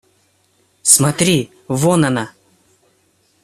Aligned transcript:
Смотри, 0.81 1.51
вон 1.67 2.05
она! 2.05 2.31